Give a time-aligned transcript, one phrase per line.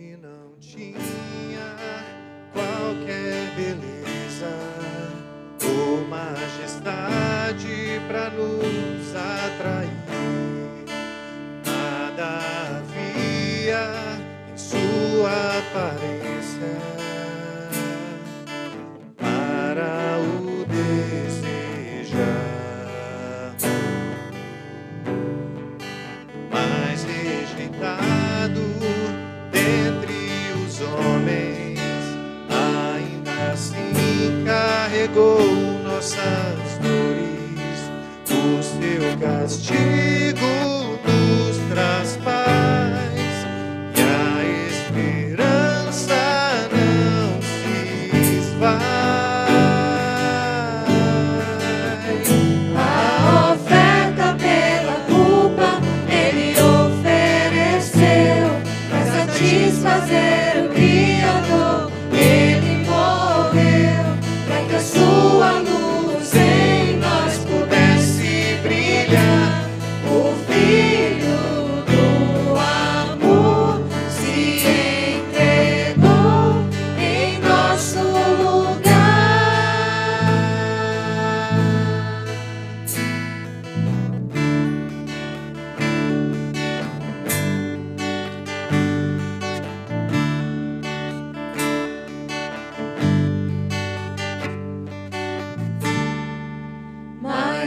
[0.00, 1.76] Ele não tinha
[2.54, 4.56] qualquer beleza
[5.62, 7.68] ou majestade
[8.08, 9.90] para nos atrair.
[11.66, 12.38] Nada
[12.78, 13.84] havia
[14.50, 16.29] em sua aparência
[35.00, 35.40] carregou
[35.82, 37.90] nossas dores,
[38.28, 40.59] o seu castigo.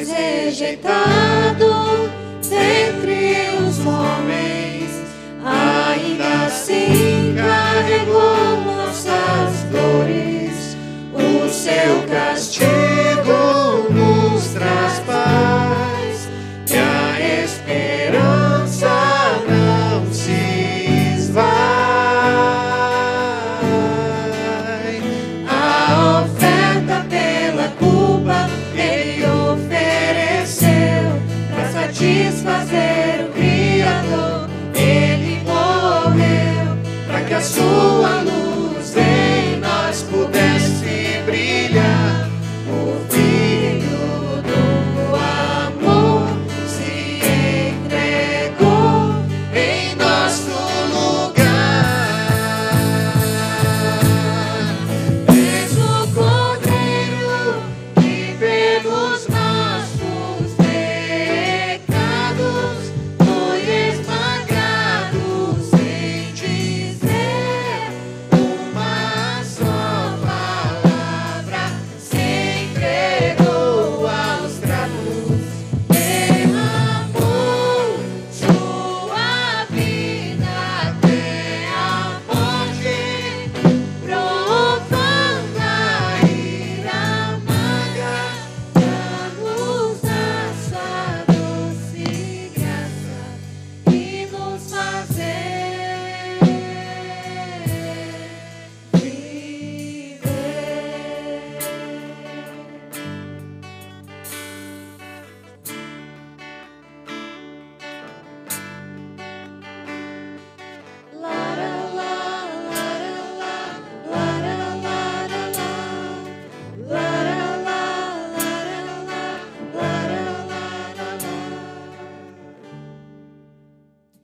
[0.03, 1.32] rejeitar.
[32.03, 32.82] satisfazer.